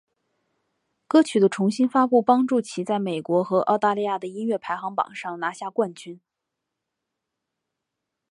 [1.07, 6.19] 歌曲的重新发布帮助其在美国和澳大利亚的音乐排行榜上拿下冠军。